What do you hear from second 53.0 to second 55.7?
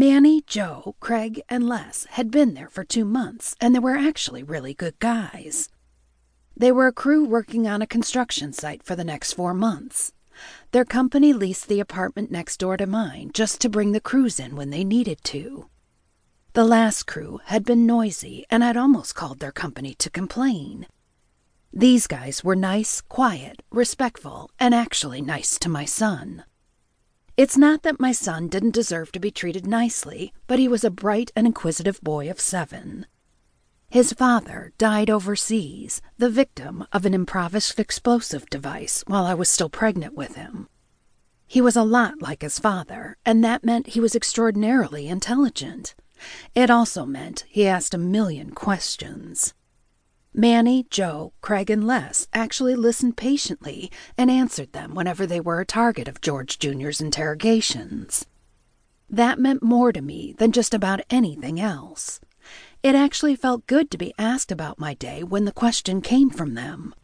patiently and answered them whenever they were a